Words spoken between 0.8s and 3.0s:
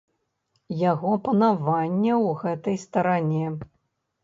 Яго панавання ў гэтай